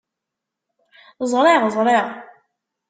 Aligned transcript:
Zriɣ…Zriɣ… 1.31 2.05